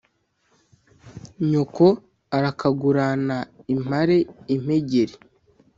[1.49, 1.87] nyoko
[2.37, 3.37] arakagurana
[3.73, 4.17] impare
[4.55, 5.15] impengeri